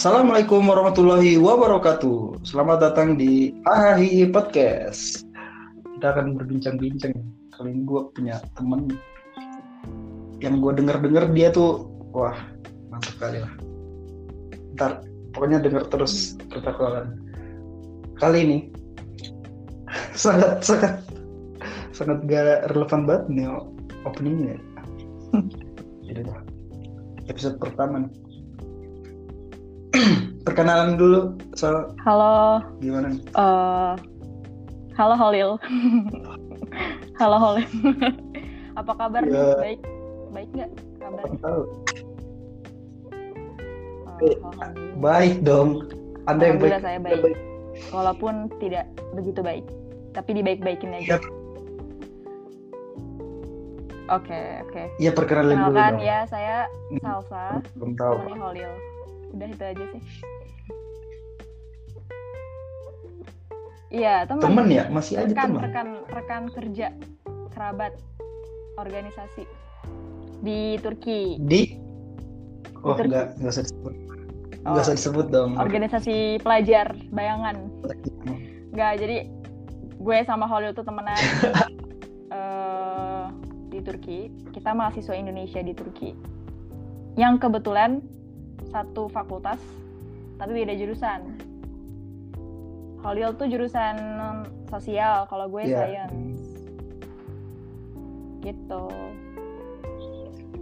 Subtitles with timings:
[0.00, 2.40] Assalamualaikum warahmatullahi wabarakatuh.
[2.40, 5.28] Selamat datang di AHI Podcast.
[5.76, 7.12] Kita akan berbincang-bincang.
[7.52, 8.96] Kali ini gue punya temen
[10.40, 11.84] yang gue denger-denger dia tuh,
[12.16, 12.32] wah
[12.88, 13.52] mantap kali lah.
[14.72, 15.04] Ntar
[15.36, 17.20] pokoknya denger terus percakapan.
[18.16, 18.58] Kali ini
[20.16, 21.04] sangat sangat
[21.92, 23.52] sangat gak relevan banget nih
[24.08, 24.56] openingnya.
[26.08, 26.24] Jadi
[27.28, 28.29] episode pertama nih.
[30.40, 33.20] Perkenalan dulu soal Halo, gimana nih?
[33.36, 33.92] eh
[34.96, 35.50] halo Holil.
[37.20, 37.68] halo Holil.
[38.80, 39.20] Apa kabar?
[39.22, 39.56] Ya.
[39.58, 39.80] Baik,
[40.30, 40.70] baik nggak?
[41.40, 41.62] Tahu.
[44.20, 44.96] Eh, alhamdulillah.
[44.98, 45.70] Baik dong.
[46.24, 46.72] Anda yang baik.
[46.78, 47.36] Saya baik.
[47.90, 49.64] Walaupun tidak begitu baik,
[50.12, 51.16] tapi dibaik-baikin aja.
[54.10, 54.82] Oke, oke.
[54.98, 56.00] Iya perkenalan dulu dong.
[56.00, 56.98] ya, saya Hmm.
[57.00, 57.44] Salsa,
[57.76, 58.14] Belum tahu.
[58.32, 58.72] Holil.
[59.30, 60.02] Udah itu aja sih.
[63.90, 64.42] Iya, teman.
[64.42, 65.60] Temen ya, masih aja rekan teman.
[65.60, 66.86] rekan rekan kerja
[67.50, 67.92] kerabat
[68.76, 69.42] organisasi
[70.40, 71.62] di Turki Di
[72.80, 73.12] Oh, Turki.
[73.12, 73.92] enggak, enggak usah disebut.
[73.92, 75.50] Oh, Enggak usah disebut dong.
[75.56, 77.56] organisasi pelajar bayangan
[78.70, 79.18] nggak jadi
[79.98, 81.12] gue sama Holil tuh temenan
[82.30, 83.24] eh,
[83.68, 84.18] di Turki
[84.50, 86.14] kita mahasiswa Indonesia di Turki
[87.16, 87.98] yang kebetulan
[88.70, 89.58] satu fakultas
[90.38, 91.20] tapi beda jurusan
[93.00, 93.96] Holil tuh jurusan
[94.68, 95.78] sosial kalau gue Iya.
[96.06, 96.44] science
[98.40, 98.84] gitu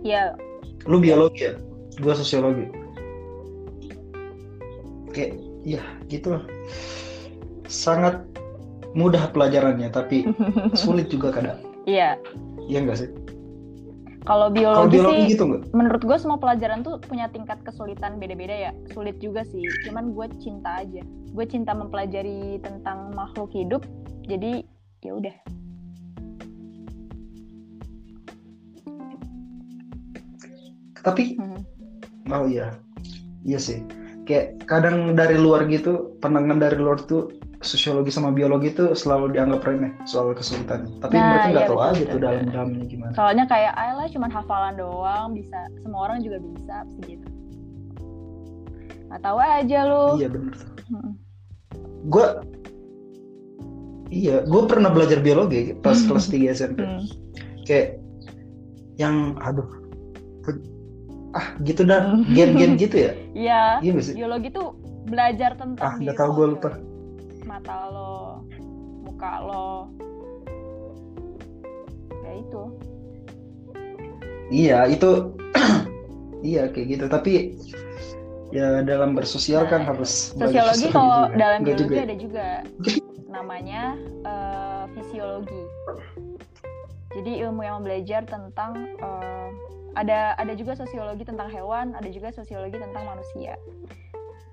[0.03, 0.34] ya
[0.86, 1.53] Lu biologi ya?
[1.98, 2.64] Gua sosiologi.
[5.11, 5.33] Kayak
[5.67, 6.42] ya gitu lah.
[7.67, 8.23] Sangat
[8.95, 10.25] mudah pelajarannya tapi
[10.79, 11.59] sulit juga kadang.
[11.84, 12.14] iya
[12.70, 13.11] Iya enggak sih?
[14.28, 15.62] Kalau biologi, biologi sih gitu enggak?
[15.72, 20.26] menurut gue semua pelajaran tuh punya tingkat kesulitan beda-beda ya sulit juga sih cuman gue
[20.44, 21.00] cinta aja
[21.32, 23.83] gue cinta mempelajari tentang makhluk hidup
[24.28, 24.68] jadi
[25.00, 25.36] ya udah
[30.98, 31.62] Tapi Hmm.
[32.28, 32.74] oh iya.
[33.46, 33.80] Iya sih.
[34.28, 39.67] Kayak kadang dari luar gitu, pandangan dari luar tuh sosiologi sama biologi tuh selalu dianggap
[39.67, 40.86] remeh soal kesulitan.
[40.98, 42.27] Tapi Nah, mereka nggak iya, tahu betul, aja betul, tuh betul.
[42.27, 43.13] dalam-dalamnya gimana.
[43.14, 47.27] soalnya kayak ayolah cuman hafalan doang bisa semua orang juga bisa gitu
[49.08, 50.55] nggak tahu aja lu Iya bener.
[50.86, 51.13] Hmm.
[52.07, 52.27] Gue
[54.08, 56.08] Iya, gue pernah belajar biologi pas Hmm.
[56.08, 56.80] kelas 3 SMP.
[56.80, 57.05] Hmm.
[57.64, 58.01] Kayak
[58.97, 59.68] yang aduh
[61.30, 62.24] ah gitu dah Hmm.
[62.33, 64.74] gen-gen gitu ya iya iya biologi tuh
[65.07, 66.68] belajar tentang ah nggak tahu gue lupa
[67.48, 68.45] mata lo
[69.09, 69.89] muka lo
[72.29, 72.63] ya itu
[74.53, 75.11] iya itu
[76.45, 77.57] iya kayak gitu tapi
[78.48, 81.36] ya dalam bersosial kan Nah, harus belajar Sosiologi kalau juga.
[81.36, 82.47] dalam biologi juga ada juga
[83.29, 83.83] namanya
[84.25, 85.63] eh, fisiologi.
[87.13, 89.48] Jadi ilmu yang belajar tentang eh,
[89.97, 93.57] ada ada juga sosiologi tentang hewan, ada juga sosiologi tentang manusia.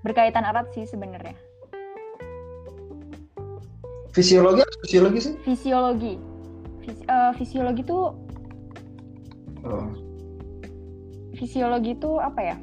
[0.04, 1.34] Berkaitan erat sih sebenarnya.
[4.16, 6.14] Fisiologi atau sosiologi sih Fisiologi.
[6.80, 7.98] Fis- eh, fisiologi itu
[9.60, 9.88] oh.
[11.36, 12.56] fisiologi itu apa ya?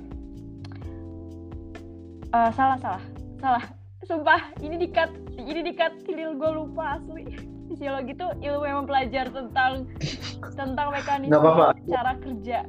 [2.33, 3.03] Eh, salah salah
[3.37, 3.63] salah.
[4.03, 7.23] Sumpah ini dikat ini dikat hilil gue lupa asli.
[7.69, 9.85] Fisiologi itu ilmu yang mempelajari tentang
[10.59, 11.65] tentang mekanisme Nggak apa-apa.
[11.85, 12.59] cara kerja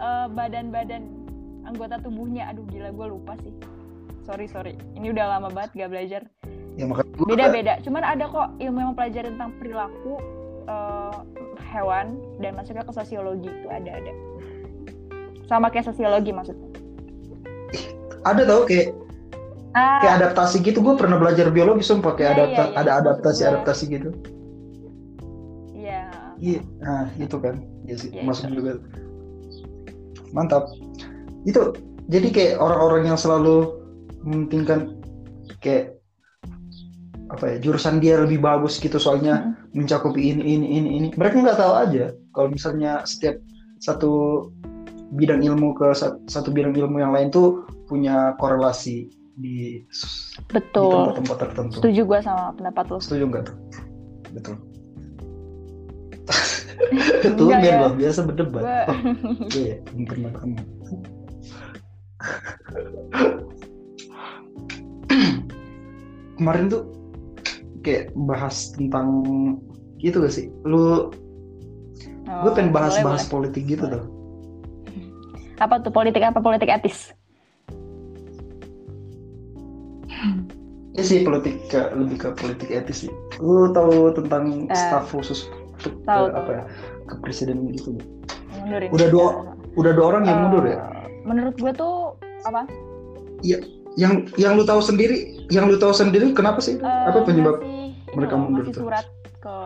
[0.00, 1.02] eh, badan-badan
[1.68, 2.48] anggota tubuhnya.
[2.48, 3.52] Aduh gila gue lupa sih.
[4.24, 4.74] Sorry sorry.
[4.96, 6.22] Ini udah lama banget gak belajar.
[6.74, 7.72] Ya makanya Beda-beda.
[7.80, 10.18] Cuman ada kok ilmu yang mempelajari tentang perilaku
[10.64, 11.16] eh,
[11.66, 12.06] hewan
[12.38, 14.12] dan masuknya ke sosiologi itu ada ada.
[15.44, 16.68] Sama kayak sosiologi maksudnya.
[18.22, 18.92] ada tau kayak
[19.70, 22.74] Ah, kayak adaptasi gitu gue pernah belajar biologi sumpah kayak Iya, adapta- iya, iya.
[22.76, 24.10] ada Maksud adaptasi gua- adaptasi gitu
[25.72, 26.02] iya.
[26.36, 27.54] iya nah itu kan
[27.86, 28.54] iya sih Iya, masuk itu.
[28.58, 28.72] juga
[30.30, 30.66] mantap
[31.44, 31.60] itu
[32.06, 33.78] jadi kayak orang-orang yang selalu
[34.20, 34.98] mementingkan
[35.58, 35.99] kayak
[37.30, 39.70] apa ya jurusan dia lebih bagus gitu soalnya Mm-mm.
[39.78, 42.04] mencakupi ini ini ini ini mereka nggak tahu aja
[42.34, 43.38] kalau misalnya setiap
[43.78, 44.44] satu
[45.14, 49.82] bidang ilmu ke sa- satu bidang ilmu yang lain tuh punya korelasi di,
[50.52, 50.90] Betul.
[51.16, 52.98] tempat-tempat tertentu Setuju gue sama pendapat lo.
[52.98, 53.56] setuju nggak tuh
[54.30, 54.56] betul
[56.90, 57.80] Enggak Tumben ya.
[57.82, 58.62] loh, biasa berdebat.
[58.62, 58.96] Gue Oh,
[59.54, 59.74] iya,
[60.06, 60.62] pernah ketemu.
[66.36, 66.82] Kemarin tuh
[67.80, 69.08] kayak bahas tentang
[69.98, 70.48] gitu gak sih?
[70.62, 71.08] Lu,
[72.24, 74.00] gue pengen bahas-bahas politik gitu Boleh.
[74.00, 74.04] tuh.
[75.64, 77.12] Apa tuh politik apa politik etis?
[80.90, 83.12] Ya sih politik ke, lebih ke politik etis sih.
[83.38, 85.46] Lu tahu tentang Eh, staf khusus
[85.76, 86.62] untuk ke, tahu, apa ya
[87.06, 87.96] ke presiden gitu?
[88.56, 89.26] mundurin Udah dua
[89.76, 90.78] udah dua orang yang Eh, mundur ya.
[91.22, 92.64] menurut gue tuh apa
[93.94, 96.76] Yang yang lu tahu sendiri, yang lu tahu sendiri kenapa sih?
[96.76, 97.58] Eh, apa penyebab?
[97.58, 99.06] ngasih, ini mereka mundur ngasih surat
[99.36, 99.56] ke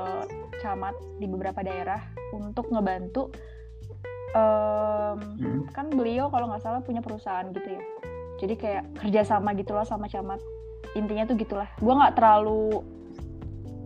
[0.59, 2.01] camat di beberapa daerah
[2.31, 3.29] untuk ngebantu
[4.33, 5.63] em, Hmm.
[5.71, 7.83] kan beliau kalau nggak salah punya perusahaan gitu ya
[8.37, 10.43] jadi kayak kerjasama gitu loh sama camat
[10.95, 12.83] intinya tuh gitulah gue nggak terlalu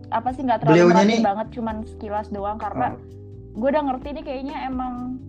[0.09, 3.01] apa sih nggak terlalu nih- banget cuman sekilas doang karena Oh,
[3.55, 5.21] gue udah ngerti nih kayaknya emang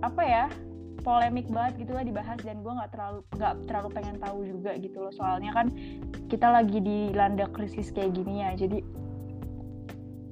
[0.00, 0.44] apa ya
[1.04, 5.04] polemik banget gitu lah dibahas dan gue nggak terlalu nggak terlalu pengen tahu juga gitu
[5.04, 5.12] loh.
[5.12, 5.68] Soalnya kan
[6.32, 8.80] kita lagi dilanda krisis kayak gini ya jadi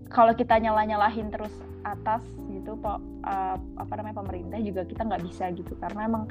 [0.08, 1.52] kalau kita nyalah nyalahin terus
[1.84, 5.72] atas gitu po, uh, apa namanya pemerintah juga kita nggak bisa gitu.
[5.80, 6.24] Karena emang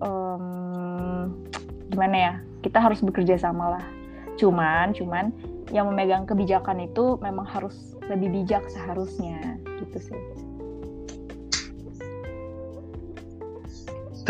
[0.00, 0.44] em,
[1.90, 3.84] gimana ya kita harus bekerja sama lah.
[4.38, 5.34] Cuman cuman
[5.70, 10.49] yang memegang kebijakan itu memang harus lebih bijak seharusnya gitu sih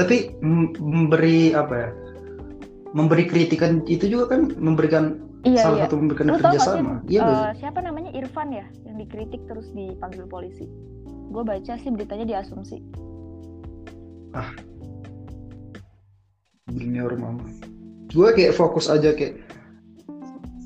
[0.00, 1.90] Tapi memberi apa ya?
[2.96, 6.82] Memberi kritikan itu juga kan memberikan iya salah iya satu memberikan lu tau gak sih.
[7.16, 7.64] Iya sih?
[7.64, 10.68] siapa namanya Irfan ya yang dikritik terus dipanggil polisi
[11.30, 12.82] gue baca sih beritanya diasumsi
[16.70, 17.46] junior mama
[18.10, 19.38] gue kayak fokus aja kayak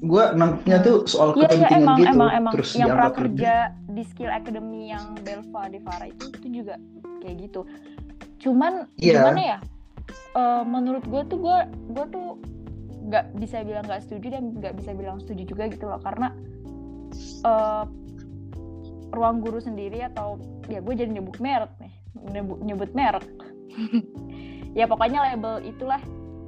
[0.05, 3.53] gue nangkepnya tuh soal iya kepentingan emang gitu emang emang terus yang prakerja
[3.89, 6.77] di skill academy yang Belva Devara itu itu juga
[7.25, 7.65] kayak gitu.
[8.45, 9.25] Cuman Iya.
[9.25, 9.59] gimana ya?
[10.37, 11.59] Eh, menurut gue tuh gue
[11.97, 12.29] gue tuh
[13.05, 16.29] nggak bisa bilang nggak setuju dan nggak bisa bilang setuju juga gitu loh karena
[17.45, 17.85] eh,
[19.15, 20.37] ruang guru sendiri atau
[20.67, 21.93] ya gue jadi nyebut merek nih
[22.35, 23.25] nyebut, nyebut merek
[24.79, 26.01] ya pokoknya label itulah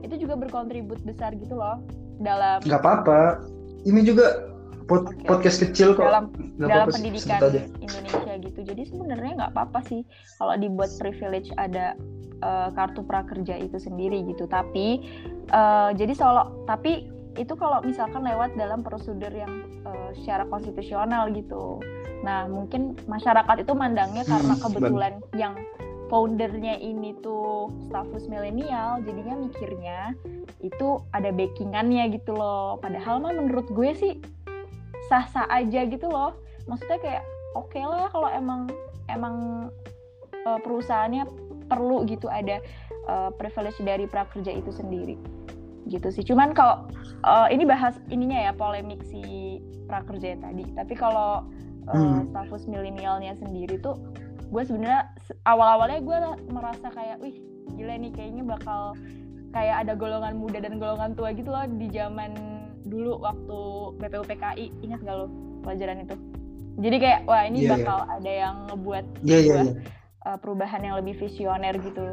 [0.03, 1.79] itu juga berkontribut besar gitu loh
[2.19, 3.45] dalam nggak apa-apa
[3.87, 4.56] ini juga
[4.87, 5.27] pod- Oke.
[5.27, 7.43] podcast kecil kok dalam dalam pendidikan.
[7.83, 8.61] Indonesia gitu.
[8.63, 10.03] Jadi sebenarnya nggak apa-apa sih
[10.39, 11.99] kalau dibuat privilege ada
[12.41, 14.47] eh, kartu prakerja itu sendiri gitu.
[14.47, 15.03] Tapi
[15.51, 19.53] eh, jadi solo tapi itu kalau misalkan lewat dalam prosedur yang
[19.85, 21.83] eh, secara konstitusional gitu.
[22.25, 25.55] Nah mungkin masyarakat itu mandangnya karena Hmm, kebetulan yang
[26.07, 30.15] foundernya ini tuh stafus milenial, jadinya mikirnya
[30.63, 32.79] itu ada backingannya gitu loh.
[32.79, 34.13] Padahal mah menurut gue sih
[35.07, 36.35] sah-sah aja gitu loh.
[36.67, 37.25] Maksudnya kayak
[37.55, 38.67] oke lah kalau emang
[39.07, 39.69] emang
[40.33, 41.25] eh, perusahaannya
[41.67, 42.63] perlu gitu ada
[43.07, 45.17] eh, privilege dari prakerja itu sendiri
[45.87, 46.27] gitu sih.
[46.27, 46.87] Cuman kalau
[47.23, 49.57] eh, ini bahas ininya ya polemik si
[49.87, 50.67] prakerja tadi.
[50.75, 51.47] Tapi kalau
[51.87, 52.27] eh, Hmm.
[52.31, 53.95] stafus milenialnya sendiri tuh
[54.47, 56.19] gue sebenarnya se- awal-awalnya gue
[56.55, 57.35] merasa kayak wih
[57.75, 58.95] gila nih kayaknya bakal
[59.51, 62.56] kayak ada golongan muda dan golongan tua gitu loh di zaman
[62.87, 63.59] dulu waktu
[63.99, 65.27] BPUPKI ingat gak lo
[65.61, 66.17] pelajaran itu
[66.77, 67.73] jadi kayak wah ini Iya, iya.
[67.75, 69.73] bakal ada yang ngebuat Iya iya sebuah, iya.
[70.25, 72.07] uh, perubahan yang lebih visioner gitu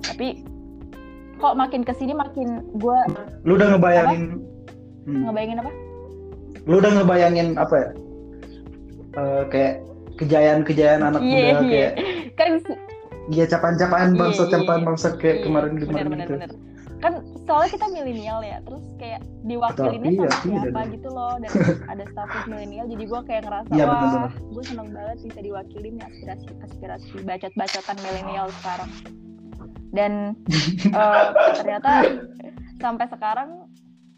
[0.00, 0.42] tapi
[1.36, 2.98] kok makin ke sini makin gue
[3.42, 4.22] Lu udah ngebayangin
[5.08, 5.24] Hmm.
[5.24, 5.70] ngebayangin apa
[6.68, 7.88] Lu udah ngebayangin apa ya?
[9.16, 9.74] Eh, kayak
[10.20, 11.56] kejayaan-kejayaan anak Iya, muda iya.
[11.64, 11.92] kayak
[12.36, 12.50] kan
[13.28, 14.86] Iya capaan-capaan bangsa iya, capaan iya.
[14.88, 16.12] bangsa kayak kemarin-kemarin gitu.
[16.12, 16.50] bener, bener.
[16.98, 17.12] Kan
[17.44, 20.90] soalnya kita milenial ya terus kayak diwakilinnya Iya, sama iya, siapa dong.
[20.92, 21.52] gitu loh dan
[21.92, 26.04] ada status milenial jadi gue kayak ngerasa Iya, wah gue seneng banget bisa diwakilin nih
[26.04, 28.90] aspirasi aspirasi bacot-bacotan milenial sekarang
[29.88, 30.12] dan
[30.92, 31.24] eh,
[31.54, 31.90] ternyata
[32.76, 33.50] sampai sekarang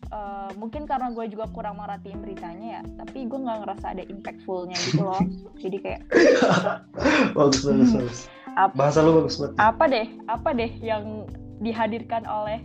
[0.07, 4.77] eh, mungkin karena gue juga kurang merhatiin beritanya ya tapi gue nggak ngerasa ada impactfulnya
[4.83, 5.21] gitu loh
[5.63, 6.01] jadi kayak
[7.33, 8.21] bagus bagus bagus.
[8.51, 9.57] Ap- Bahasa lu bagus banget.
[9.59, 11.29] apa deh apa deh yang
[11.61, 12.65] dihadirkan oleh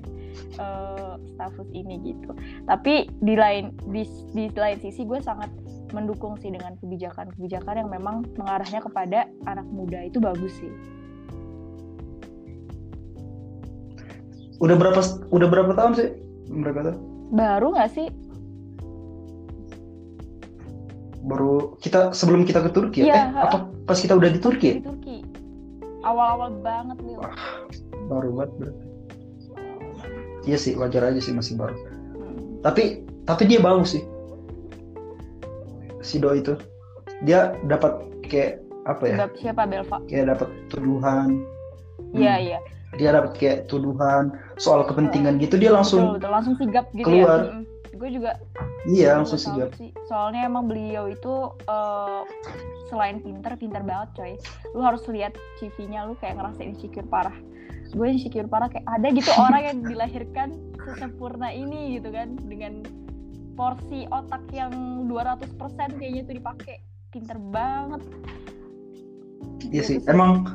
[0.60, 2.32] eh, stafus ini gitu
[2.68, 5.52] tapi di lain di, di lain sisi gue sangat
[5.94, 10.72] mendukung sih dengan kebijakan-kebijakan yang memang mengarahnya kepada anak muda itu bagus sih
[14.56, 15.04] Udah berapa
[15.36, 16.10] udah berapa tahun sih
[16.48, 16.98] mereka tuh?
[17.36, 18.08] baru nggak sih
[21.26, 23.06] Baru kita sebelum kita ke Turki ya?
[23.10, 23.58] Iya, eh, apa
[23.90, 24.76] pas kita udah di Turki ya?
[24.80, 25.18] di Turki
[26.06, 27.36] awal-awal banget nih Wah.
[28.06, 28.72] Baru banget.
[30.46, 31.74] Iya sih, wajar aja sih masih baru.
[32.62, 34.04] Tapi tapi dia bagus sih.
[36.00, 36.54] Si Do itu.
[37.24, 39.16] Dia dapat kayak apa ya?
[39.34, 41.42] Siapa Belva Kayak dapat tuduhan.
[42.14, 42.46] iya Hmm.
[42.46, 42.60] iya
[42.96, 47.40] Dia dapat kayak tuduhan soal kepentingan gitu dia betul langsung betul langsung sigap gitu keluar.
[47.44, 47.60] ya
[47.96, 48.32] gue juga
[48.86, 49.72] iya langsung sigap.
[49.76, 49.90] sih.
[50.06, 51.34] Soalnya emang beliau itu
[51.66, 52.22] eh,
[52.86, 54.34] selain pinter, pinter banget coy.
[54.76, 57.34] Lu harus lihat CV-nya, lu kayak ngerasa insecure parah.
[57.94, 60.50] Gue insecure parah kayak ada gitu orang yang dilahirkan
[60.82, 62.82] sesempurna ini gitu kan dengan
[63.56, 65.56] porsi otak yang 200%
[66.00, 66.78] kayaknya itu dipakai.
[67.14, 68.04] Pinter banget.
[69.72, 70.52] Iya sih emang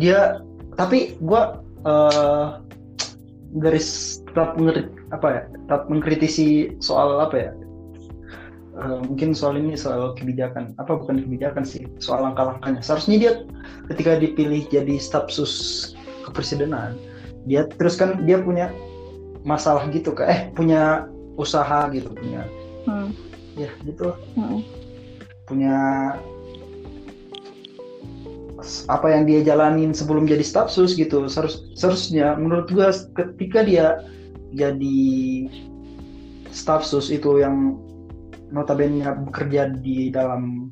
[0.00, 0.40] dia
[0.80, 1.42] tapi gue
[1.84, 2.64] uh,
[3.60, 4.56] garis tetap
[5.12, 7.50] apa ya tetap mengkritisi soal apa ya
[8.76, 12.84] uh, mungkin soal ini soal kebijakan apa bukan kebijakan sih soal langkah-langkahnya.
[12.84, 13.32] Seharusnya dia
[13.92, 15.95] ketika dipilih jadi staf sus
[16.36, 17.00] kepresidenan.
[17.48, 18.68] Dia terus kan dia punya
[19.48, 21.08] masalah gitu ke eh punya
[21.40, 22.44] usaha gitu punya.
[22.84, 23.16] Hmm.
[23.56, 24.12] ya gitu.
[24.36, 24.60] Hmm.
[25.46, 25.78] punya
[28.90, 31.24] apa yang dia jalanin sebelum jadi staf sus gitu.
[31.30, 34.02] Seharus, seharusnya menurut gua ketika dia
[34.52, 35.00] jadi
[36.52, 37.78] staf sus itu yang
[38.50, 40.70] notabene bekerja di dalam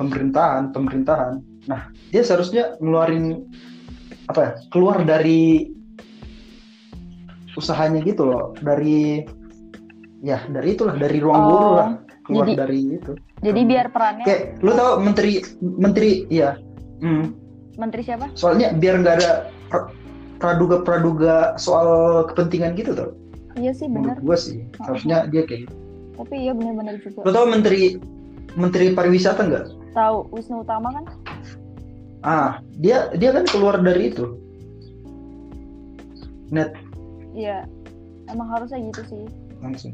[0.00, 3.44] pemerintahan pemerintahan nah dia seharusnya ngeluarin
[4.28, 5.70] apa ya keluar dari
[7.54, 8.56] usahanya gitu loh.
[8.58, 9.24] Dari
[10.24, 11.90] ya dari itulah dari ruang oh, guru lah.
[12.24, 13.12] Keluar jadi, dari itu.
[13.44, 16.56] jadi biar perannya kayak lu tau menteri menteri ya
[17.04, 17.24] hmm,
[17.76, 18.32] menteri siapa?
[18.32, 19.30] Soalnya biar nggak ada
[20.40, 23.10] praduga praduga soal kepentingan gitu tuh.
[23.60, 24.18] Iya sih benar.
[24.18, 25.74] gue sih harusnya dia kayak gitu.
[26.16, 27.28] Tapi iya benar-benar juga.
[27.28, 28.00] Lo tau menteri
[28.56, 29.64] menteri pariwisata nggak?
[29.94, 31.04] Tahu Wisnu Utama kan
[32.24, 34.40] ah dia dia kan keluar dari itu
[36.48, 36.72] net
[37.36, 37.68] iya
[38.32, 39.24] emang harusnya gitu sih
[39.60, 39.92] langsung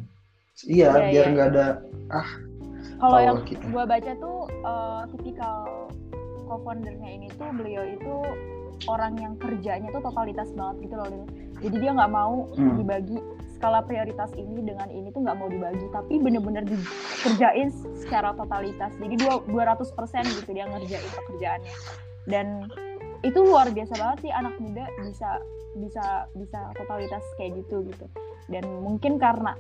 [0.71, 1.33] iya, ya, biar iya.
[1.35, 1.53] nggak ya.
[1.53, 1.67] ada
[2.15, 2.29] ah
[3.01, 3.65] kalau yang kita.
[3.75, 5.89] gua baca tuh uh, tipikal
[6.47, 8.15] co-foundernya ini tuh beliau itu
[8.87, 11.09] orang yang kerjanya tuh totalitas banget gitu loh
[11.61, 12.79] jadi dia nggak mau hmm.
[12.79, 13.19] dibagi
[13.59, 17.69] skala prioritas ini dengan ini tuh nggak mau dibagi tapi bener-bener dikerjain
[17.99, 19.35] secara totalitas jadi dua
[19.77, 21.75] 200% gitu dia ngerjain pekerjaannya
[22.29, 22.69] dan
[23.21, 25.41] itu luar biasa banget sih anak muda bisa
[25.77, 28.07] bisa bisa totalitas kayak gitu gitu.
[28.51, 29.55] Dan mungkin karena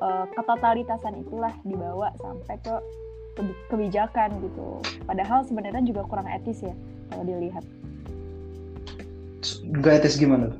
[0.00, 2.74] uh, ketotalitasan itulah dibawa sampai ke
[3.68, 4.80] kebijakan gitu.
[5.04, 6.74] Padahal sebenarnya juga kurang etis ya
[7.12, 7.64] kalau dilihat.
[9.82, 10.54] Gak etis gimana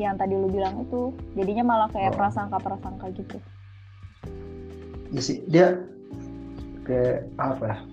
[0.00, 2.16] yang tadi lu bilang itu jadinya malah kayak oh.
[2.16, 3.36] prasangka-prasangka gitu.
[5.12, 5.84] Ya sih dia
[6.88, 7.84] kayak apa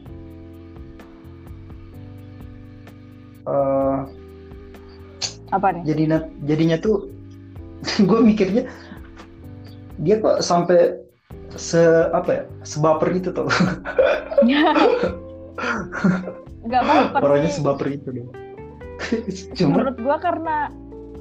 [3.47, 3.97] uh,
[5.55, 5.83] apa nih?
[5.87, 7.07] jadinya jadinya tuh
[8.09, 8.67] gue mikirnya
[9.97, 11.07] dia kok sampai
[11.57, 11.79] se
[12.13, 13.49] apa ya sebaper itu tuh.
[16.67, 18.29] Nggak baper orangnya sebaper itu dong.
[19.57, 19.81] Cuma...
[19.81, 20.69] menurut gue karena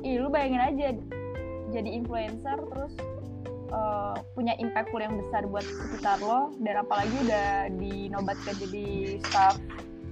[0.05, 0.87] ih lu bayangin aja
[1.75, 2.95] jadi influencer terus
[3.71, 9.59] uh, punya impactful yang besar buat sekitar lo dan apalagi udah dinobatkan jadi staff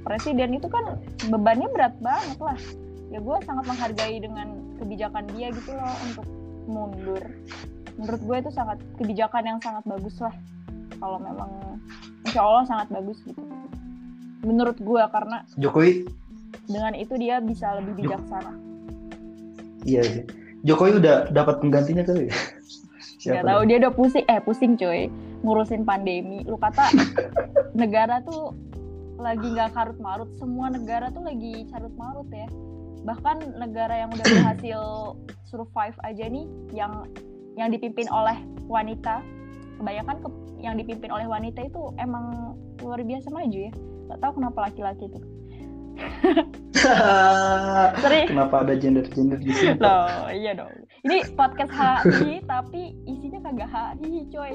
[0.05, 1.01] presiden itu kan
[1.33, 2.59] bebannya berat banget lah.
[3.09, 6.27] Ya gue sangat menghargai dengan kebijakan dia gitu loh untuk
[6.69, 7.23] mundur.
[7.97, 10.35] Menurut gue itu sangat kebijakan yang sangat bagus lah.
[11.01, 11.81] Kalau memang
[12.29, 13.41] insya Allah sangat bagus gitu.
[14.45, 16.05] Menurut gue karena Jokowi?
[16.69, 18.53] dengan itu dia bisa lebih bijaksana.
[19.85, 20.25] Iya sih.
[20.65, 22.37] Jokowi udah dapat penggantinya kali ya?
[23.25, 25.09] Gak tahu dia udah pusing eh pusing coy
[25.45, 26.45] ngurusin pandemi.
[26.45, 26.89] Lu kata
[27.81, 28.53] negara tuh
[29.25, 30.29] lagi nggak karut marut.
[30.37, 32.45] Semua negara tuh lagi carut marut ya.
[33.09, 34.81] Bahkan negara yang udah berhasil
[35.49, 36.45] survive aja nih
[36.77, 37.09] yang
[37.57, 38.37] yang dipimpin oleh
[38.69, 39.25] wanita.
[39.81, 40.29] Kebanyakan ke,
[40.63, 42.55] yang dipimpin oleh wanita itu emang
[42.85, 43.73] luar biasa maju ya.
[44.13, 45.21] Gak tahu kenapa laki-laki itu.
[48.29, 49.79] Kenapa ada gender-gender di sini?
[49.81, 50.75] Loh, iya dong.
[51.07, 54.53] Ini podcast HI tapi isinya kagak HI, coy.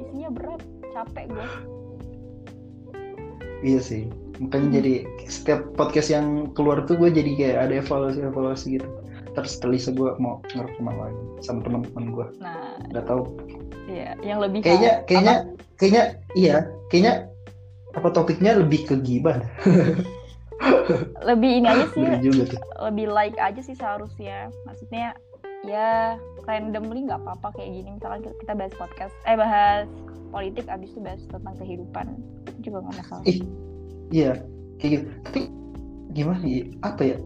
[0.00, 0.62] Isinya berat,
[0.94, 1.46] capek gue.
[3.62, 4.02] Iya sih.
[4.42, 4.76] Makanya hmm.
[4.76, 4.94] jadi
[5.30, 8.88] setiap podcast yang keluar tuh gue jadi kayak ada evaluasi-evaluasi gitu.
[9.32, 12.26] Terus telisa gue mau ngerekam lagi sama teman-teman gue.
[12.42, 13.22] Nah, nggak tahu.
[13.88, 15.78] Iya, yang lebih kayaknya kayaknya apa?
[15.78, 16.04] kayaknya
[16.38, 16.56] iya,
[16.92, 17.14] kayaknya
[17.96, 19.40] apa topiknya lebih ke gibah.
[21.28, 22.04] lebih ini aja sih
[22.86, 25.14] lebih like aja sih seharusnya maksudnya
[25.66, 29.86] ya randomly nggak apa-apa kayak gini misalkan kita bahas podcast eh bahas
[30.32, 32.06] politik abis itu bahas tentang kehidupan.
[32.64, 33.24] Juga nggak masalah.
[33.28, 33.38] Ih,
[34.08, 34.32] iya
[34.80, 35.04] kayak gitu.
[35.28, 35.40] Tapi
[36.16, 36.64] gimana ya?
[36.80, 37.16] Apa ya?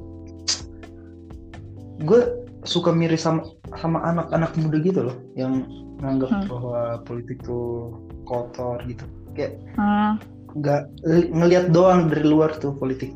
[2.02, 2.20] Gue
[2.66, 3.46] suka miris sama
[3.78, 5.64] sama anak-anak muda gitu loh yang
[6.02, 6.46] nganggap hmm.
[6.50, 7.94] bahwa politik tuh
[8.26, 9.06] kotor gitu.
[9.38, 10.18] Kayak hmm.
[10.58, 10.82] nggak
[11.30, 13.14] ngelihat doang dari luar tuh politik.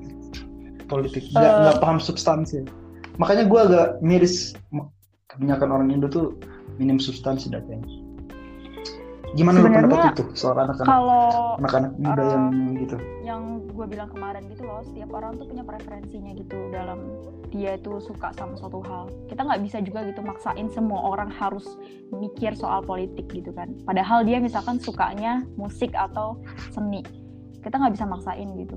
[0.86, 2.62] Politik nggak uh, nggak paham substansi.
[3.18, 4.54] Makanya gue agak miris.
[5.30, 6.34] Kebanyakan orang Indo tuh
[6.74, 7.86] minim substansi datanya
[9.34, 10.86] Gimana lu pendapat Sebenarnya itu soal anak-anak?
[10.90, 11.26] kalau
[11.62, 12.44] anak-anak muda eh, yang
[12.78, 12.96] gitu?
[13.22, 16.98] yang gue bilang kemarin gitu loh setiap orang tuh punya preferensinya gitu dalam
[17.50, 19.10] dia itu suka sama suatu hal.
[19.26, 21.66] Kita nggak bisa juga gitu maksain semua orang harus
[22.14, 23.74] mikir soal politik gitu kan.
[23.86, 26.38] Padahal dia misalkan sukanya musik atau
[26.70, 27.02] seni.
[27.62, 28.76] Kita nggak bisa maksain gitu.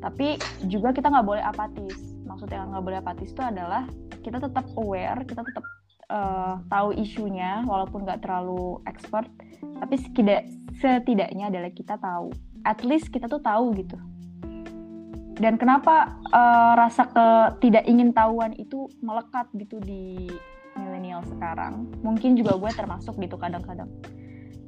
[0.00, 0.36] Tapi
[0.68, 1.96] juga kita nggak boleh apatis.
[2.24, 3.84] Maksudnya nggak boleh apatis itu adalah
[4.24, 5.64] kita tetap aware kita tetap
[6.08, 9.28] eh, tahu isunya walaupun nggak terlalu expert
[9.80, 12.32] tapi setidak- setidaknya adalah kita tahu
[12.64, 13.96] at least kita tuh tahu gitu.
[15.34, 17.04] Dan kenapa eh, rasa
[17.60, 20.30] tidak ingin tahuan itu melekat gitu di
[20.74, 21.90] milenial sekarang?
[22.00, 23.90] Mungkin juga gue termasuk gitu kadang-kadang.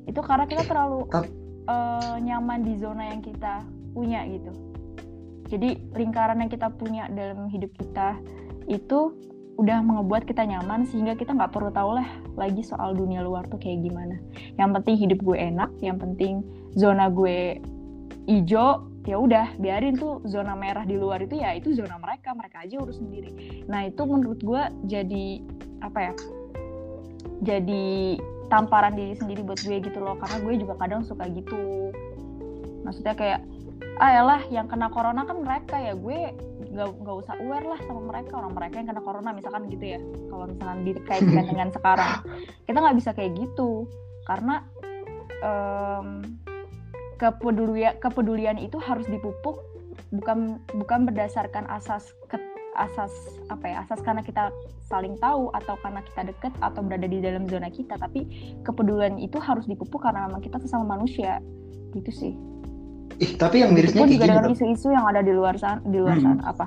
[0.07, 1.09] Itu karena kita terlalu
[1.67, 3.65] eh, nyaman di zona yang kita
[3.97, 4.53] punya gitu.
[5.47, 8.19] Jadi lingkaran yang kita punya dalam hidup kita
[8.67, 9.15] itu
[9.57, 13.57] udah mengebuat kita nyaman sehingga kita nggak perlu tahu lah lagi soal dunia luar tuh
[13.57, 14.21] kayak gimana.
[14.61, 16.45] Yang penting hidup gue enak, yang penting
[16.77, 17.57] zona gue
[18.29, 22.69] ijo, ya udah biarin tuh zona merah di luar itu ya itu zona mereka, mereka
[22.69, 23.65] aja urus sendiri.
[23.65, 25.27] Nah itu menurut gue jadi
[25.81, 26.15] apa ya?
[27.45, 28.17] Jadi
[28.53, 31.91] tamparan diri sendiri buat gue gitu loh, karena gue juga kadang suka gitu.
[32.85, 33.41] Maksudnya kayak
[33.97, 36.37] ah yang kena corona kan mereka ya gue
[36.69, 40.01] nggak nggak usah aware lah sama mereka orang mereka yang kena corona misalkan gitu ya
[40.29, 42.21] kalau misalkan dikaitkan dengan sekarang.
[42.69, 43.89] Kita nggak bisa kayak gitu
[44.29, 44.61] karena
[45.41, 46.37] em,
[47.17, 49.65] kepedulian kepedulian itu harus dipupuk
[50.13, 52.37] bukan bukan berdasarkan asas ke,
[52.77, 53.11] asas
[53.49, 54.53] apa ya asas karena kita
[54.85, 58.29] saling tahu atau karena kita deket atau berada di dalam zona kita tapi
[58.61, 61.41] kepedulian itu harus dipupuk karena memang kita sesama manusia.
[61.97, 62.35] Gitu sih
[63.17, 65.99] Ih, tapi yang mirisnya kayak juga gini dengan isu-isu yang ada di luar sana di
[65.99, 66.25] luar Hmm.
[66.37, 66.67] sana apa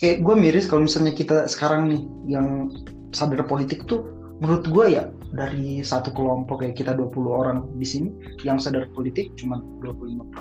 [0.00, 2.72] Kayak gue miris kalau misalnya kita sekarang nih yang
[3.12, 4.06] sadar politik tuh
[4.40, 8.08] menurut gue ya dari satu kelompok kayak kita 20 orang di sini
[8.42, 10.32] yang sadar politik cuma 25%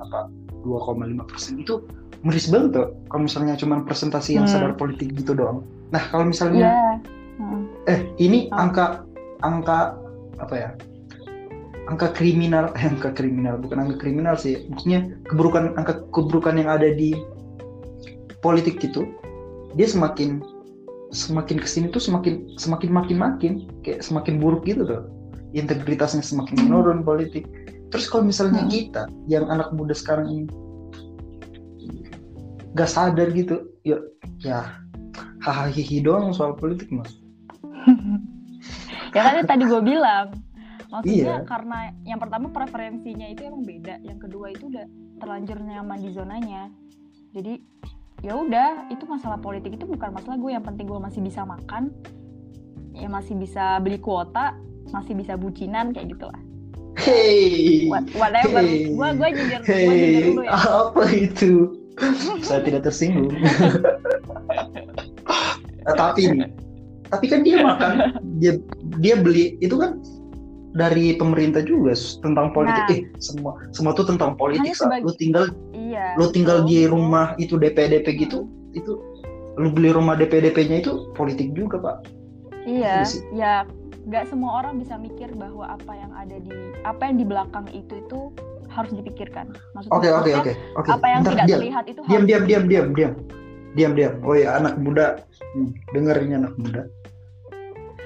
[0.00, 0.30] apa
[0.62, 1.82] 2,5% itu
[2.22, 4.54] miris banget tuh kalau misalnya cuma presentasi yang Hmm.
[4.54, 5.64] sadar politik gitu doang.
[5.90, 6.92] Nah, kalau misalnya Iya.
[7.40, 7.62] Hmm.
[7.88, 8.60] eh ini Apa?
[8.60, 8.86] angka
[9.40, 9.78] angka
[10.38, 10.70] apa ya
[11.90, 14.64] angka kriminal eh, angka kriminal bukan angka kriminal sih.
[14.70, 17.12] Maksudnya keburukan angka keburukan yang ada di
[18.40, 19.04] politik gitu
[19.74, 20.42] dia semakin
[21.10, 25.02] semakin ke sini tuh semakin semakin makin makin kayak semakin buruk gitu tuh
[25.50, 27.46] integritasnya semakin menurun politik.
[27.90, 28.70] Terus kalau misalnya Hmm.
[28.70, 30.46] kita yang anak muda sekarang ini
[32.78, 33.98] gak sadar gitu ya
[34.38, 34.78] ya
[35.42, 37.10] hahaha doang soal politik mas.
[39.10, 40.38] Ya kan tadi gue bilang
[40.90, 41.46] maksudnya Iya.
[41.46, 44.84] karena yang pertama preferensinya itu emang beda yang kedua itu udah
[45.18, 46.62] terlanjur nyaman di zonanya
[47.30, 47.62] jadi
[48.20, 51.94] ya udah itu masalah politik itu bukan masalah gue yang penting gue masih bisa makan
[52.92, 54.58] ya masih bisa beli kuota
[54.90, 56.40] masih bisa bucinan kayak gitulah
[56.98, 58.90] hey What- whatever Hey.
[58.90, 61.52] gue nyindir Hei, dulu ya apa itu?
[62.40, 63.28] Saya tidak tersinggung.
[65.84, 66.32] Nah, tapi
[67.10, 67.92] tapi kan dia makan,
[68.40, 68.52] dia
[69.02, 70.00] dia beli itu kan
[70.70, 72.86] dari pemerintah juga tentang politik.
[72.86, 72.94] Nah.
[72.94, 74.74] Eh, semua semua tuh tentang politik.
[74.74, 76.70] Sebagai- Lu tinggal iya lu tinggal betul.
[76.70, 78.98] di rumah itu DP DP gitu, itu
[79.58, 81.96] lu beli rumah DP DP-nya itu politik juga, Pak.
[82.64, 83.52] Iya, Iya ya
[84.06, 86.54] nggak semua orang bisa mikir bahwa apa yang ada di
[86.88, 88.32] apa yang di belakang itu itu
[88.70, 89.50] harus dipikirkan.
[89.74, 90.52] Maksudnya, Oke, oke, oke.
[90.78, 90.88] Oke.
[90.94, 91.58] apa yang Bentar, tidak diam.
[91.60, 93.12] terlihat itu diam harus diam diam diam diam
[93.74, 95.22] diam diam oh ya anak muda
[95.54, 96.82] hmm, denger ini anak muda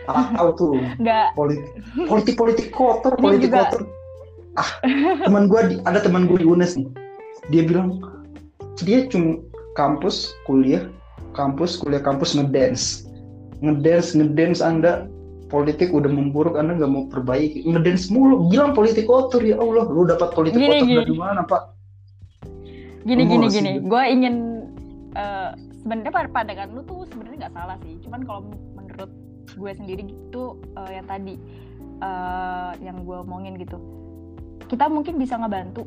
[0.09, 0.75] tahu tuh.
[1.01, 1.29] Nggak.
[1.35, 1.67] Politik
[2.09, 3.83] politik politik kotor politik juga- kotor.
[4.55, 4.71] Ah
[5.27, 6.89] teman gue di, ada teman gue di UNES nih.
[7.51, 7.99] Dia bilang
[8.83, 9.43] dia cuma
[9.75, 10.87] kampus kuliah
[11.35, 13.09] kampus kuliah kampus ngedance.
[13.65, 15.11] Ngedance ngedance anda.
[15.53, 17.67] Politik udah memburuk anda nggak mau perbaiki.
[17.67, 18.47] Ngedance mulu.
[18.51, 19.87] Bilang politik kotor ya Allah.
[19.87, 20.99] Lu dapat politik Gini, kotor gini.
[21.03, 21.63] dari mana pak?
[23.05, 23.73] Gini gini gini.
[23.83, 24.03] gue.
[24.09, 24.35] Ingin
[25.15, 25.51] eh,
[25.85, 27.95] sebenarnya pandangan lu tuh sebenarnya nggak salah sih.
[28.03, 28.41] Cuman kalau
[28.75, 29.11] menurut
[29.55, 31.35] gue sendiri gitu eh, yang tadi
[31.99, 33.79] eh, yang gue omongin gitu,
[34.67, 35.87] kita mungkin bisa ngebantu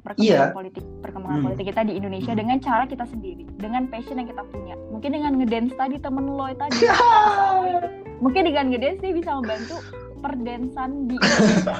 [0.00, 0.56] perkembangan Iya.
[0.56, 1.46] politik perkembangan Hmm.
[1.46, 2.40] politik kita di Indonesia Hmm.
[2.40, 4.74] dengan cara kita sendiri, dengan passion yang kita punya.
[4.90, 6.76] Mungkin dengan ngedance tadi temen lo tadi.
[8.24, 9.76] mungkin dengan ngedance dia bisa membantu
[10.20, 11.74] perdensan di Indonesia.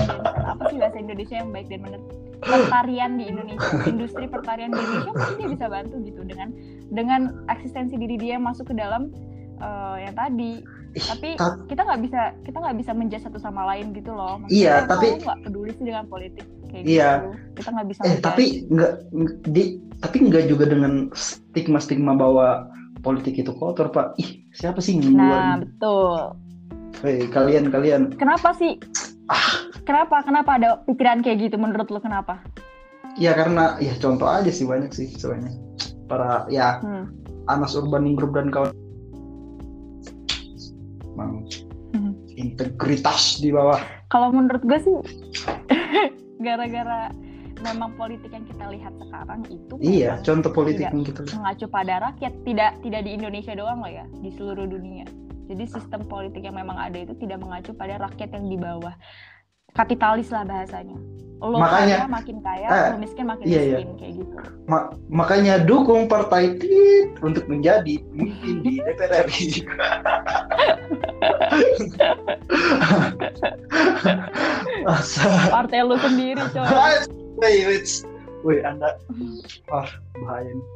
[0.52, 2.00] Apa sih bahasa Indonesia yang baik dan benar
[2.42, 6.48] pertarian di Indonesia industri pertarian di Indonesia mungkin dia bisa bantu gitu dengan
[6.90, 9.14] dengan eksistensi diri dia masuk ke dalam
[9.62, 10.52] eh, yang tadi
[10.92, 14.36] Ih, tapi ta- kita nggak bisa kita nggak bisa menjudge satu sama lain gitu loh
[14.44, 17.10] Iya, Maksudnya, tapi- "Oh, nggak peduli sih dengan politik kayak Iya.
[17.14, 18.92] gitu kita nggak bisa Eh tapi nggak
[19.46, 19.62] di
[19.98, 22.68] tapi nggak juga dengan stigma stigma bahwa
[23.00, 24.14] politik itu kotor pak.
[24.16, 26.36] Ih siapa sih yang nah betul
[27.00, 28.76] Hei kalian kalian kenapa sih
[29.82, 30.20] Kenapa?
[30.20, 32.38] Kenapa ada pikiran kayak gitu menurut lo kenapa?
[33.14, 35.56] Ya karena ya contoh aja sih banyak sih sebenarnya.
[36.04, 37.08] Para ya Hmm.
[37.46, 38.76] Anas Urban Group dan kawan
[41.12, 41.44] Emang
[41.92, 42.16] Hmm.
[42.40, 43.76] integritas di bawah.
[44.08, 44.96] Kalau menurut gue sih
[46.46, 47.12] gara-gara
[47.62, 52.32] memang politik yang kita lihat sekarang itu Iya, contoh politik yang kita mengacu pada rakyat
[52.48, 55.06] tidak tidak di Indonesia doang loh ya di seluruh dunia
[55.46, 58.94] jadi sistem politik yang memang ada itu tidak mengacu pada rakyat yang di bawah
[59.72, 60.96] kapitalis lah bahasanya
[61.42, 63.76] lo Makanya- kaya makin kaya eh, lo miskin makin iya, iya.
[63.82, 64.34] miskin kayak gitu
[64.70, 69.66] Ma- makanya dukung partai TIT untuk menjadi pemimpin di DPR RI.
[74.82, 75.26] Masa?
[75.50, 76.66] partai lu sendiri coy
[77.42, 77.88] Wait, wait.
[78.42, 78.98] Woi, Anda
[79.66, 79.86] wah
[80.18, 80.66] bahaya nih.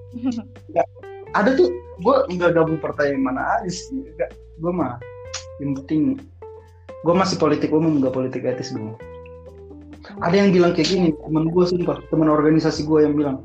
[0.71, 0.87] Nggak,
[1.35, 4.03] ada tuh gue nggak gabung partai mana aja sih.
[4.15, 4.99] Nggak, gue mah
[5.59, 6.19] yang penting
[7.07, 8.95] gue masih politik umum nggak politik etis gue.
[10.27, 13.37] Ada yang bilang kayak gini, temen gue sumpah, temen organisasi gue yang bilang,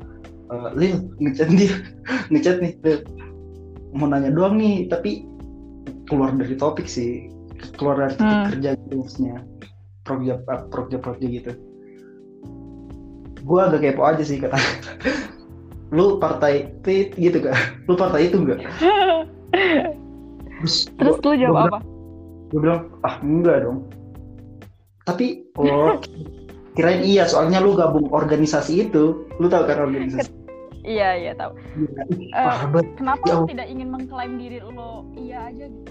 [0.50, 1.74] e, Lil, ngechat dia,
[2.34, 2.98] ngechat nih, Lil,
[3.94, 5.26] mau nanya doang nih, tapi
[6.10, 7.30] keluar dari topik sih,
[7.78, 8.48] keluar dari topik Hmm.
[8.50, 9.36] kerja gitu maksudnya,
[10.02, 11.52] proyek proyek proyek gitu.
[13.42, 14.58] Gue agak kepo aja sih kata,
[15.96, 17.54] lu partai tit gitu kan,
[17.86, 18.58] lu partai itu enggak?
[20.62, 21.91] Terus, terus gua- lu jawab gua apa
[22.52, 23.88] gue bilang ah enggak dong.
[25.08, 25.96] Tapi oh.
[26.76, 29.24] kirain iya soalnya lu gabung organisasi itu.
[29.40, 30.42] Lu tahu kan organisasi?
[30.82, 31.54] Iya iya tahu.
[32.74, 32.86] Banget.
[32.98, 33.50] kenapa Ya lo Allah.
[33.54, 35.90] tidak ingin mengklaim diri lo iya aja gitu?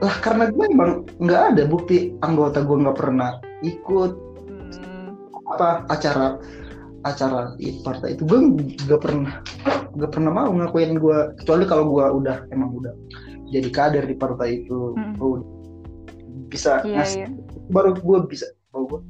[0.00, 4.12] Lah karena gue emang nggak ada bukti anggota gue nggak pernah ikut.
[4.48, 5.20] Hmm,
[5.52, 6.40] apa acara
[7.04, 8.24] acara partai itu.
[8.24, 8.40] Gue
[8.88, 9.44] nggak pernah
[9.96, 12.92] nggak pernah mau ngakuin gue kecuali kalau gue udah emang udah
[13.52, 14.96] jadi kader di partai itu.
[14.96, 15.14] Hmm.
[15.20, 15.44] Gua
[16.48, 17.28] bisa iya ngasih iya.
[17.70, 19.00] baru gue bisa baru gua.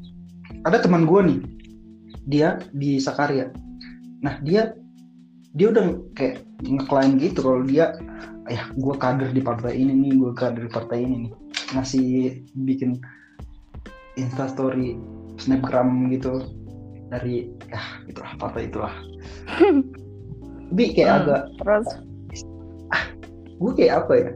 [0.64, 1.38] ada teman gue nih
[2.26, 3.52] dia di Sakarya
[4.24, 4.74] nah dia
[5.56, 7.96] dia udah kayak ngeklaim gitu kalau dia
[8.46, 11.32] ya gue kader di partai ini nih gue kader di partai ini nih.
[11.74, 12.06] Ngasih
[12.62, 13.00] bikin
[14.20, 14.94] instastory
[15.36, 16.44] snapgram gitu
[17.10, 18.94] dari ya itulah partai itulah.
[20.66, 21.20] Tapi kayak Hmm.
[21.24, 21.88] agak terus?
[23.56, 24.30] Gue kayak apa ya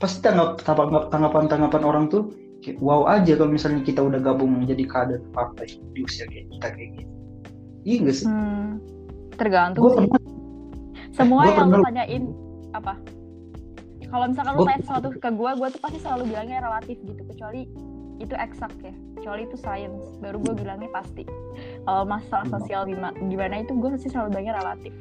[0.00, 4.52] pasti tanggap tanggapan tanggapan tanggapan orang tuh kayak wow aja kalau misalnya kita udah gabung
[4.52, 7.12] menjadi kader partai di usia kayak kita kayak gitu.
[7.80, 8.26] Iya gak sih?
[8.28, 8.68] Hmm,
[9.36, 9.96] tergantung gue sih.
[10.08, 10.20] pernah
[11.12, 12.24] semua Gua yang lu tanyain
[12.72, 12.94] apa?
[14.10, 17.22] Kalau misalkan lu Gua- tanya sesuatu ke gue gue tuh pasti selalu bilangnya relatif gitu
[17.24, 17.60] kecuali
[18.20, 18.92] itu eksak ya.
[19.16, 20.04] Kecuali itu science.
[20.20, 21.24] Baru gue bilangnya pasti.
[21.84, 22.56] Kalau masalah Hmm.
[22.56, 24.92] sosial gimana, gimana itu gue pasti selalu bilangnya relatif.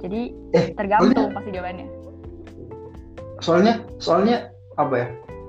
[0.00, 0.20] Jadi
[0.52, 1.88] eh tergantung pasti jawabannya
[3.40, 5.08] soalnya soalnya apa ya?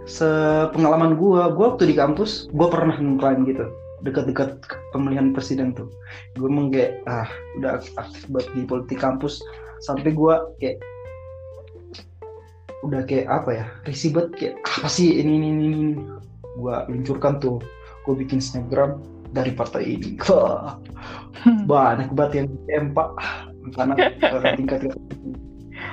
[0.09, 3.69] Sepengalaman gue gue waktu di kampus gue pernah ngeklaim gitu.
[4.01, 5.87] Dekat-dekat pemilihan presiden tuh.
[6.33, 7.29] Gue emang kayak ah
[7.61, 9.39] udah aktif banget di politik kampus.
[9.85, 10.81] Sampai gue kayak
[12.81, 13.65] udah kayak apa ya?
[13.85, 15.93] Risih banget kayak apa sih ini ini ini, ini.
[16.57, 17.61] gue luncurkan tuh.
[18.09, 18.97] Gue bikin snapgram
[19.31, 20.17] dari partai ini.
[20.27, 20.75] Wah
[21.41, 22.93] banyak banget yang
[23.73, 23.93] karena
[24.25, 24.89] eh, tingkat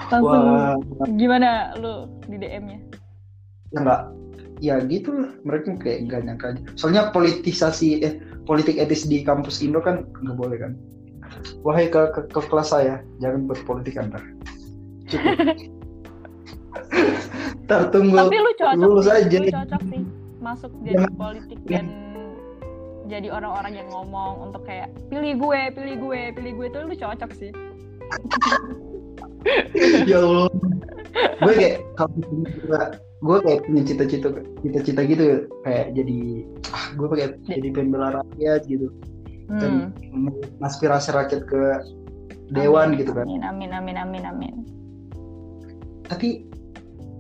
[0.09, 0.75] langsung wah.
[1.16, 2.79] gimana lu di DM-nya?
[3.73, 4.03] Ya nggak
[4.59, 6.61] ya gitu lah mereka kayak nggak nyangka aja.
[6.75, 8.18] Soalnya politisasi eh
[8.49, 10.73] politik etis di kampus Indo kan nggak boleh kan?
[11.61, 14.18] Wahai ke, ke, ke kelas saya jangan berpolitik anda.
[15.07, 15.37] Cukup.
[17.68, 19.38] Ntar tunggu tapi lu cocok lulus sih aja.
[19.44, 20.03] lu cocok sih
[20.40, 21.87] masuk jadi Jangan- politik dan
[23.09, 27.31] jadi orang-orang yang ngomong untuk kayak pilih gue pilih gue pilih gue itu lu cocok
[27.37, 27.51] sih
[30.07, 30.49] ya Allah.
[31.43, 32.15] Gue kayak kalau
[33.19, 34.29] gue kayak punya cita-cita
[34.63, 35.25] cita-cita gitu
[35.67, 36.19] kayak jadi
[36.71, 38.89] ah gue kayak jadi pembela rakyat gitu.
[39.49, 40.29] Dan Hmm.
[40.61, 41.63] menginspirasi rakyat ke
[42.53, 43.25] dewan Amin, gitu kan.
[43.25, 44.55] Amin amin amin amin amin.
[46.09, 46.45] Tapi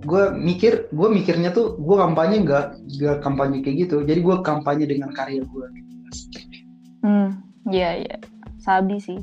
[0.04, 4.04] gue mikir gue mikirnya tuh gue kampanye nggak nggak kampanye kayak gitu.
[4.04, 5.66] Jadi gue kampanye dengan karya gue.
[7.02, 7.40] Hmm
[7.72, 8.16] iya iya.
[8.60, 9.18] Sabi sih.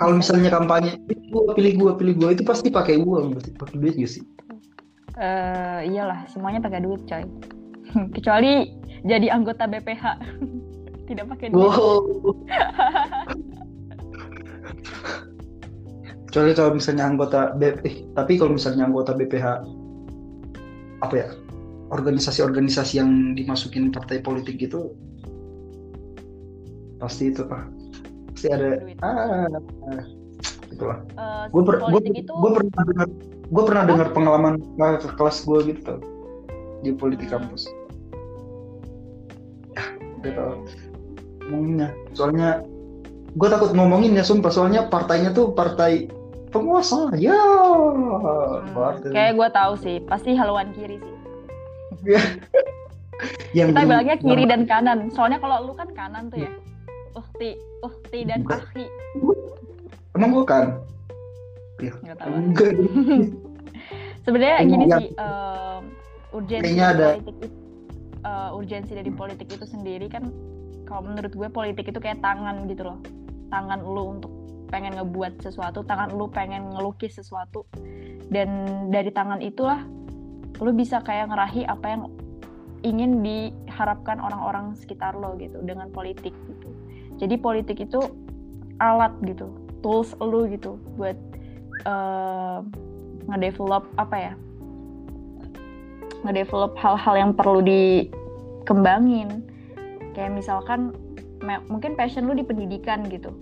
[0.00, 0.96] Kalau misalnya kampanye
[1.30, 4.22] gue pilih gue pilih gue itu pasti pakai uang pasti pakai duit gak sih?
[5.14, 7.22] Eh iyalah semuanya pakai duit coy.
[8.18, 8.74] Kecuali
[9.06, 10.04] jadi anggota BPH
[11.08, 11.62] tidak pakai duit.
[11.62, 12.02] Wow.
[16.30, 19.46] Kecuali kalau misalnya anggota B eh, tapi kalau misalnya anggota BPH
[21.00, 21.28] apa ya
[21.90, 24.94] organisasi-organisasi yang dimasukin partai politik gitu
[27.02, 27.66] pasti itu pak.
[28.30, 28.98] Pasti ada Duit.
[29.02, 30.19] ah
[30.70, 33.08] itulah Eh, gue per, gua, politik itu gua pernah dengar
[33.50, 35.98] gue pernah dengar pengalaman ke kelas gue gitu tuh
[36.80, 37.44] di politik Hmm.
[37.44, 37.66] kampus
[39.74, 39.84] ya
[40.20, 40.46] gitu
[41.50, 42.62] ngomongnya soalnya
[43.34, 46.06] gue takut ngomongin ya sumpah soalnya partainya tuh partai
[46.50, 51.16] penguasa ya Hmm, partai kayak gue tahu sih, pasti haluan kiri sih.
[53.54, 55.10] yang Kita bilangnya kiri dan kanan.
[55.12, 56.52] Soalnya kalau lu kan kanan tuh ya.
[57.14, 58.62] Uhti, uhti dan Bukan.
[60.20, 60.64] Emang gue kan?
[61.80, 62.32] Ya, Nggak tahu.
[62.36, 62.72] enggak.
[64.28, 65.82] Sebenarnya gini yang- sih, em,
[66.30, 67.48] urgensi ada- politik itu,
[68.20, 70.28] eh, urgensi dari politik itu sendiri kan,
[70.84, 72.98] kalau menurut gue politik itu kayak tangan gitu loh,
[73.48, 74.28] tangan lu untuk
[74.68, 77.64] pengen ngebuat sesuatu, tangan lu pengen ngelukis sesuatu,
[78.28, 78.48] dan
[78.92, 79.80] dari tangan itulah
[80.60, 82.02] lu bisa kayak ngerahi apa yang
[82.80, 86.68] ingin diharapkan orang-orang sekitar lo gitu dengan politik gitu.
[87.16, 88.00] Jadi politik itu
[88.78, 89.48] alat gitu,
[89.80, 91.16] tools lu gitu buat
[91.84, 92.58] eh,
[93.28, 94.32] ngedevelop apa ya?
[96.24, 99.44] Ngedevelop hal-hal yang perlu dikembangin.
[100.12, 100.92] Kayak misalkan
[101.72, 103.32] mungkin passion lu di pendidikan gitu.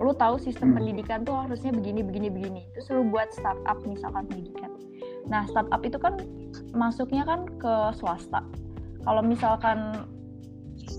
[0.00, 0.80] Lu tahu sistem Hmm.
[0.80, 2.62] pendidikan tuh harusnya begini begini begini.
[2.72, 4.72] Terus lu buat startup misalkan pendidikan.
[5.28, 6.16] Nah startup itu kan
[6.72, 8.40] masuknya kan ke swasta.
[9.04, 10.08] Kalau misalkan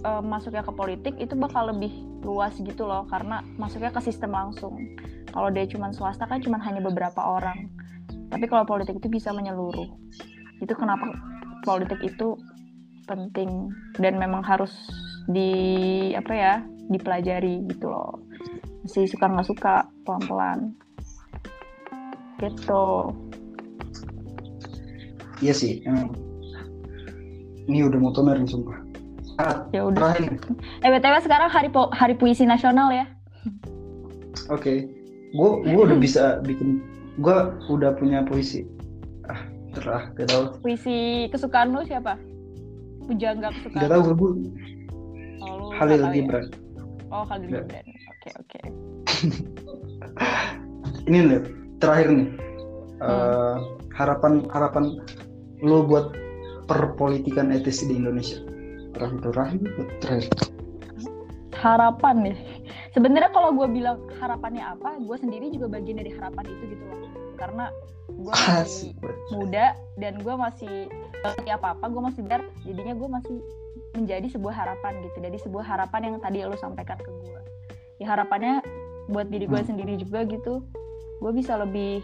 [0.06, 4.76] eh, masuknya ke politik itu bakal lebih luas gitu loh karena masuknya ke sistem langsung.
[5.30, 7.70] Kalau dia cuma swasta kan cuma hanya beberapa orang.
[8.34, 9.88] Tapi kalau politik itu bisa menyeluruh.
[10.60, 11.14] Itu kenapa
[11.62, 12.34] politik itu
[13.06, 13.70] penting
[14.02, 14.74] dan memang harus
[15.30, 15.54] di
[16.18, 16.54] apa ya
[16.90, 18.18] dipelajari gitu loh.
[18.82, 20.60] Masih suka nggak suka pelan pelan
[22.42, 23.14] gitu.
[25.44, 25.84] Iya sih
[27.66, 28.78] ini udah mau nih sumpah.
[28.78, 28.85] ah,
[29.76, 30.16] ya udah.
[30.84, 33.06] eh btw sekarang hari po- hari puisi nasional ya.
[34.48, 34.88] Oke.
[35.36, 36.80] Gue gue udah bisa bikin
[37.20, 38.64] gue udah punya puisi.
[39.28, 39.44] Ah
[39.76, 40.56] terah gak tau.
[40.64, 42.16] Puisi kesukaan lu siapa?
[43.06, 43.82] Pujangga kesukaan.
[43.84, 44.48] Gak tau gue lu?
[45.44, 46.12] oh, Halil ya?
[46.16, 46.46] Gibran.
[47.12, 47.64] Oh Khalil Nggak.
[47.68, 47.86] Gibran.
[48.12, 48.60] Oke oke.
[51.12, 51.42] Ini nih
[51.78, 52.28] terakhir nih.
[53.04, 53.12] Hmm.
[53.12, 53.56] Eh,
[54.00, 54.84] harapan harapan
[55.60, 56.16] lo buat
[56.66, 58.40] perpolitikan etis di Indonesia
[58.96, 59.60] terakhir terakhir
[60.00, 60.32] terakhir
[61.56, 62.36] harapan ya
[62.92, 67.00] sebenarnya kalau gue bilang harapannya apa gue sendiri juga bagian dari harapan itu gitu loh.
[67.36, 67.68] Karena
[68.12, 68.92] gue masih
[69.34, 70.76] muda dan gue masih
[71.26, 73.36] ngerti apa apa gue masih dar jadinya gue masih
[73.96, 75.18] menjadi sebuah harapan gitu.
[75.20, 77.42] Dari sebuah harapan yang tadi lo sampaikan ke gue
[78.00, 78.62] ya harapannya
[79.10, 79.70] buat diri gue Hmm.
[79.74, 80.64] sendiri juga gitu.
[81.24, 82.04] Gue bisa lebih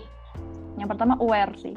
[0.79, 1.75] yang pertama aware sih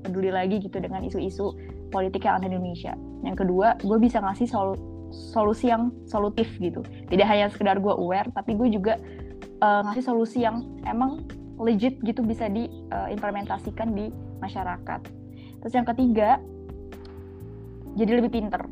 [0.00, 1.52] peduli lagi gitu dengan isu-isu
[1.90, 2.94] politik yang ada di Indonesia.
[3.26, 6.80] Yang kedua gue bisa ngasih solu- solusi yang solutif gitu.
[7.10, 8.96] Tidak hanya sekedar gue aware tapi gue juga
[9.42, 11.26] eh, ngasih solusi yang emang
[11.60, 14.08] legit gitu bisa diimplementasikan di
[14.40, 15.00] masyarakat.
[15.60, 16.40] Terus yang ketiga
[17.98, 18.64] jadi lebih pinter.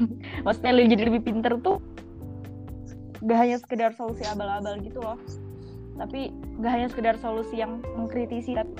[0.44, 1.80] Maksudnya lebih- jadi lebih pinter tuh
[3.24, 5.16] gak hanya sekedar solusi abal-abal gitu loh.
[5.96, 8.72] Tapi gak hanya sekedar solusi yang mengkritisi tapi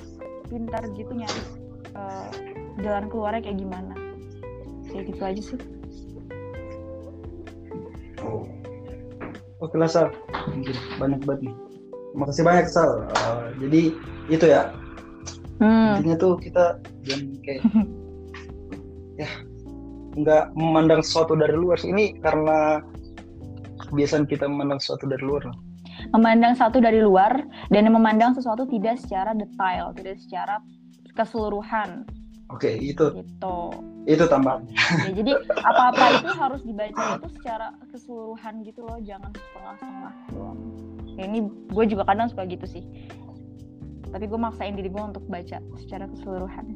[0.51, 1.60] pintar gitu nyari
[2.01, 2.29] eh,
[2.81, 3.95] jalan keluarnya kayak gimana
[4.89, 5.61] kayak gitu aja sih
[8.21, 8.45] Oh.
[9.61, 10.13] Oke lah Sal,
[10.97, 11.55] banyak banget nih.
[12.17, 13.09] Makasih banyak Sal.
[13.09, 13.83] Eh, jadi
[14.29, 14.73] itu ya
[15.61, 16.01] hmm.
[16.01, 17.63] intinya tuh kita jangan kayak
[19.21, 19.29] ya
[20.17, 21.93] nggak memandang sesuatu dari luar sih.
[21.93, 22.81] Ini karena
[23.89, 25.49] kebiasaan kita memandang sesuatu dari luar.
[26.17, 30.57] memandang satu dari luar dan memandang sesuatu tidak secara detail tidak secara
[31.23, 32.09] keseluruhan.
[32.51, 33.15] Oke itu.
[33.15, 33.57] Gitu.
[34.09, 34.65] Itu tambahan.
[35.07, 40.59] ya, jadi apa-apa itu harus dibaca itu secara keseluruhan gitu loh jangan setengah-setengah doang.
[41.21, 41.39] Ya, ini
[41.71, 42.83] gue juga kadang suka gitu sih.
[44.11, 46.67] Tapi gue maksain diri gue untuk baca secara keseluruhan.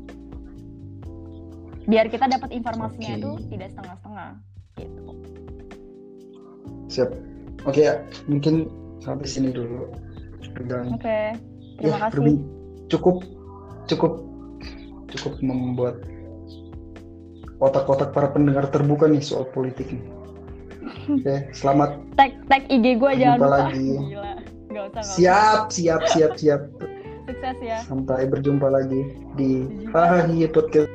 [1.89, 3.21] Biar kita dapat informasinya Oke.
[3.21, 4.31] itu tidak setengah-setengah
[4.79, 5.03] gitu.
[6.93, 7.11] Siap.
[7.67, 7.95] Oke ya.
[8.31, 8.69] Mungkin
[9.03, 9.91] sampai sini dulu.
[10.95, 11.35] Oke
[11.81, 12.39] terima Ya, kasih.
[12.87, 13.17] cukup
[13.91, 14.13] cukup
[15.17, 15.97] cukup membuat
[17.63, 20.05] otak-otak para pendengar terbuka nih soal politik nih.
[21.09, 22.01] Oke, selamat.
[22.17, 23.89] tag tag IG gue jangan Jumpa lupa lagi.
[23.89, 24.35] gila usah
[24.71, 25.03] nggak usah.
[25.17, 26.63] Siap, siap, siap, siap.
[27.25, 29.01] sukses ya Sampai berjumpa lagi
[29.41, 30.94] di Hahaha Podcast.